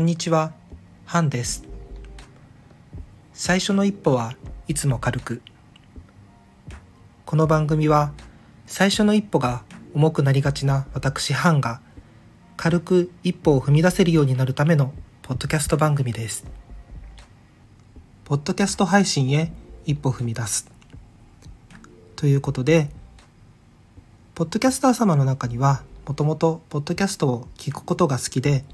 [0.00, 0.54] こんにちは、
[1.04, 1.62] ハンです。
[3.34, 4.34] 最初の一歩は
[4.66, 5.42] いつも軽く。
[7.26, 8.14] この番組は
[8.64, 9.62] 最初の一歩が
[9.92, 11.82] 重くなりがちな私ハンが
[12.56, 16.46] 軽く一歩を踏み出せるようになるためのポッドキャスト番組です。
[18.24, 19.52] ポッドキャスト配信へ
[19.84, 20.66] 一歩踏み出す。
[22.16, 22.88] ということで、
[24.34, 28.64] ポッドキャスター様の中にはもともとポッドキャストを聞くことが好きで、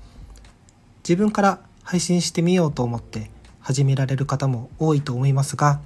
[1.06, 5.80] 自分から配信してみようと思って始められる方も多いと思いますが、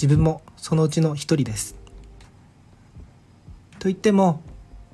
[0.00, 1.74] 自分もそのうちの一人です。
[3.80, 4.40] と言っても、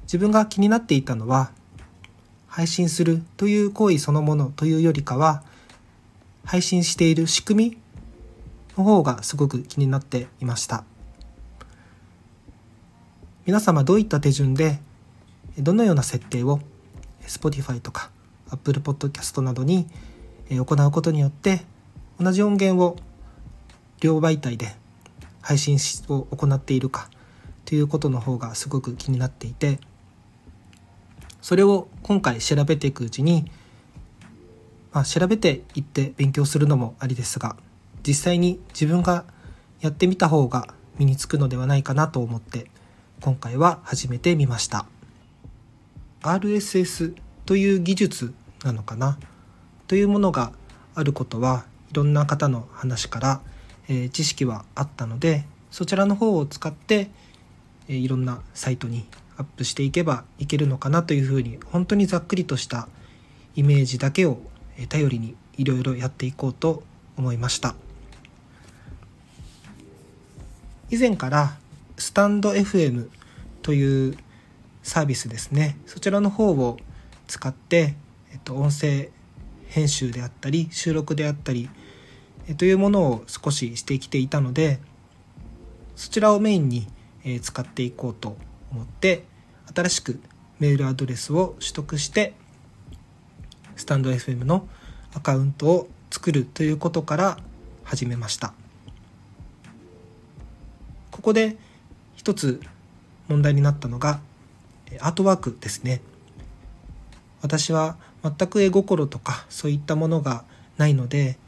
[0.04, 1.50] 自分が気になっていたのは、
[2.46, 5.42] 配信するという行為そのものというよりかは、
[6.46, 7.78] 配信している仕組み
[8.78, 10.82] の方がすごく気になっていました。
[13.44, 14.80] 皆様どういった手順で、
[15.58, 16.60] どのような設定を
[17.26, 18.10] Spotify とか
[18.50, 19.86] Apple Podcast などに
[20.50, 21.62] 行うことによって
[22.20, 22.96] 同じ音源を
[24.00, 24.74] 両媒体で
[25.40, 27.10] 配信を行っているか
[27.64, 29.78] ということの方がすごく気になっていて
[31.40, 33.50] それを今回調べていくうちに、
[34.92, 37.56] まあ、調べていって勉強するのもありですが
[38.06, 39.24] 実際に自分が
[39.80, 42.66] やってみた方が身につくのではないかなと思って
[43.20, 44.86] 今回は始めてみました。
[46.22, 47.14] RSS
[47.48, 49.18] という技術なのかな？
[49.86, 50.52] というものが
[50.94, 53.40] あることはいろんな方の話から、
[53.88, 57.08] えー、知識はあったのでそちらの方を使って、
[57.88, 59.06] えー、いろんなサイトに
[59.38, 61.02] アップしていけばいけるのかな？
[61.02, 62.86] というふうに本当にざっくりとした
[63.56, 64.40] イメージだけを
[64.90, 66.82] 頼りにいろいろやっていこうと
[67.16, 67.74] 思いました。
[70.90, 71.56] 以前から
[71.96, 73.08] スタンド FM
[73.62, 74.18] という
[74.82, 75.78] サービスですね。
[75.86, 76.76] そちらの方を
[77.28, 77.94] 使って、
[78.32, 79.10] えっと、音声
[79.68, 81.70] 編集であったり収録であったり、
[82.48, 84.80] えというものを少ししてきていたので
[85.94, 86.88] そちらをメインに、
[87.24, 88.36] え使っていこうと
[88.72, 89.24] 思って
[89.74, 90.20] 新しく
[90.58, 92.34] メールアドレスを取得して
[93.76, 94.66] スタンド FM の
[95.14, 97.38] アカウントを作るということから
[97.84, 98.54] 始めました。
[101.10, 101.56] ここで
[102.14, 102.60] 一つ
[103.28, 104.20] 問題になったのが
[105.00, 106.00] アートワークですね。
[107.42, 110.44] 私は全く絵心とかそういったものが
[110.76, 111.38] ないので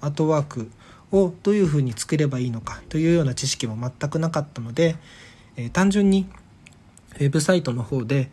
[0.00, 0.70] アートワーク
[1.12, 4.96] をどういうふうに作ればいいのかというような知識も全くなかったので、
[5.56, 6.26] えー、単純に
[7.16, 8.30] ウェブサイトの方で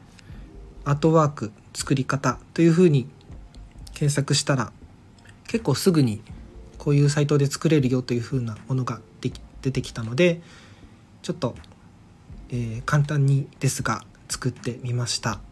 [0.85, 3.09] アートワーク作り方というふうに
[3.93, 4.71] 検索したら
[5.47, 6.21] 結構すぐに
[6.77, 9.01] こういうサイトで作れるよというふうなものが
[9.61, 10.41] 出てきたので
[11.23, 11.55] ちょっと、
[12.49, 15.46] えー、簡単にですが作ってみました。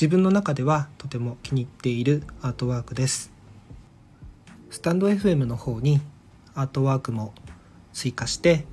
[0.00, 3.32] 自分の中ではとても気に入っているアートワークです。
[4.70, 6.00] スタンド FM の方に
[6.54, 7.34] アートワークも
[7.92, 8.64] 追加して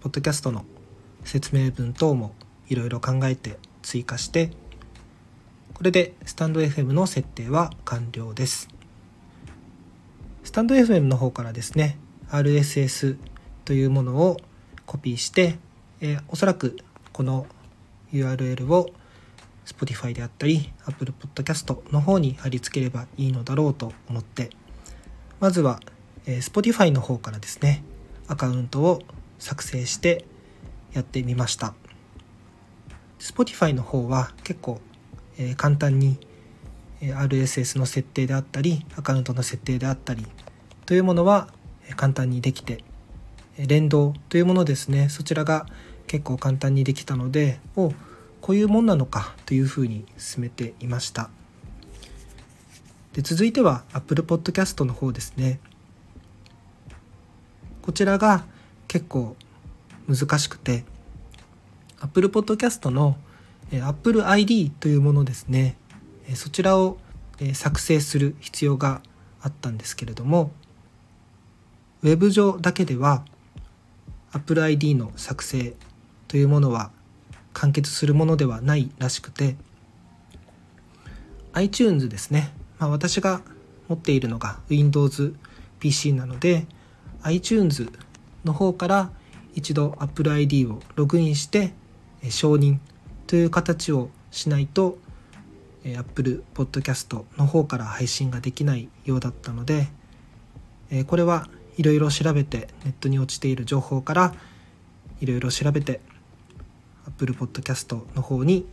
[0.00, 0.64] ポッドキャストの
[1.24, 2.32] 説明文等も
[2.68, 4.52] いろいろ考えて追加して
[5.74, 8.68] これでスタンド FM の設定は完了です。
[10.44, 11.98] スタンド FM の方からですね
[12.30, 13.16] RSS
[13.64, 14.36] というものを
[14.86, 15.58] コピーして、
[16.00, 16.76] えー、おそらく
[17.12, 17.48] この
[18.12, 18.90] URL を
[19.68, 24.50] Spotify であったり Apple Podcast の方に貼り付ければいいのだろうと思って。
[25.40, 25.78] まずは、
[26.26, 27.84] えー、Spotify の方からですね
[28.26, 29.02] アカウントを
[29.38, 30.24] 作成して
[30.92, 31.74] やってみました。
[33.18, 34.80] Spotify の方は結構、
[35.38, 36.18] え、簡単に、
[37.00, 40.26] RSS の設定であったりアカウントの設定であったり
[40.86, 41.48] というものは、
[41.96, 42.84] 簡単にできて
[43.56, 45.08] 連動というものですね。
[45.08, 45.66] そちらが
[46.06, 47.92] 結構簡単にできたのでお
[48.40, 51.30] こういうもんなのかというふうに進めていました。
[53.12, 55.60] で続いては Apple Podcast の方ですね。
[57.82, 58.44] こちらが
[58.86, 59.36] 結構
[60.08, 60.84] 難しくて
[62.00, 63.16] Apple Podcast の
[63.72, 65.76] Apple ID というものですね。
[66.34, 66.98] そちらを
[67.54, 69.02] 作成する必要が
[69.40, 70.50] あったんですけれども
[72.02, 73.24] ウェブ上だけでは
[74.32, 75.74] Apple ID の作成
[76.26, 76.90] というものは
[77.58, 79.56] 完結するものではないらしくて
[81.54, 83.40] iTunes ですね、まあ、私が
[83.88, 85.34] 持っているのが Windows
[85.80, 86.66] PC なので
[87.22, 87.90] iTunes
[88.44, 89.10] の方から
[89.54, 91.72] 一度 Apple ID をログインして
[92.28, 92.78] 承認
[93.26, 94.98] という形をしないと
[95.84, 99.88] Apple Podcast の方から配信ができないようだったので
[101.08, 104.34] これはいろいろ調べてネットに落ちている情報から
[105.20, 106.00] いろいろ調べて
[107.08, 108.66] Apple Podcast の方に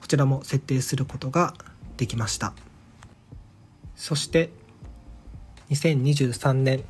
[0.00, 1.54] こちらも設定することが
[1.96, 2.52] できました
[3.94, 4.50] そして
[5.70, 6.84] 2023年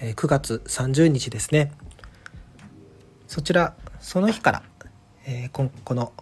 [0.00, 1.72] 9月30日ですね
[3.26, 4.62] そちらその日から、
[5.26, 6.12] えー、この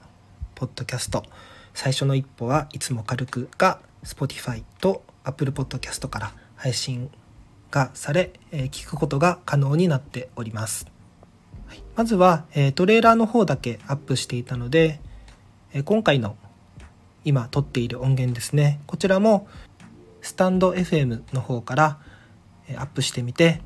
[0.55, 1.25] ポッドキャスト
[1.75, 7.11] 最初の一歩はいつも軽くが Spotify と Apple Podcast から配信
[7.71, 10.92] がされ、えー、聞くことが可能になっております。
[11.97, 15.01] まずは、え、トレーラーの方だけアップしていたので、
[15.73, 16.37] え、今回の
[17.25, 19.47] 今撮っている音源ですね、こちらも
[20.21, 21.99] スタンド FM の方から
[22.77, 23.61] アップしてみて、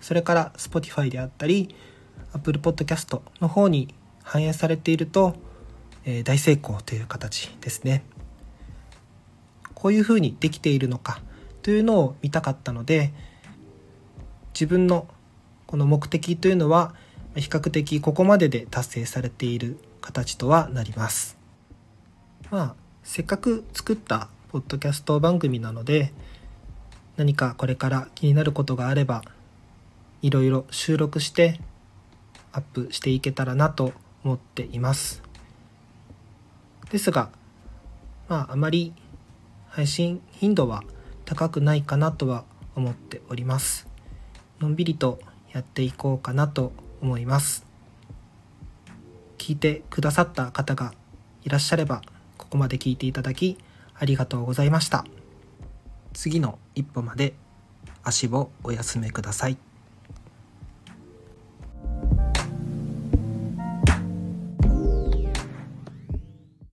[0.00, 1.74] それから Spotify であったり、
[2.32, 5.36] Apple Podcast の方に反映されていると、
[6.04, 8.04] え、大成功という形ですね。
[9.76, 11.20] こういうふうにできているのか
[11.62, 13.12] というのを見たかったので
[14.54, 15.06] 自分の
[15.66, 16.94] この目的というのは
[17.36, 21.36] 比較的ここまでで達成されている形とはなります。
[22.50, 26.12] まあせっかく作ったポッドキャスト番組なので
[27.16, 29.22] 何かこれから気になることがあれば
[30.22, 31.60] いろいろ収録して
[32.52, 33.92] アップしていけたらなと
[34.24, 35.22] 思っています。
[36.90, 37.30] ですが、
[38.28, 38.94] まあ、あまり
[39.68, 40.84] 配信頻度は
[41.26, 42.44] 高くないかなとは
[42.74, 43.86] 思っております。
[44.60, 45.18] のんびりと
[45.52, 47.64] やっていこうかなと思います。
[49.38, 50.92] 聞いてくださった方が
[51.44, 52.02] いらっしゃれば、
[52.36, 53.58] ここまで聞いていただき
[53.94, 55.04] ありがとうございました。
[56.12, 57.34] 次の一歩まで
[58.02, 59.65] 足をお休めください。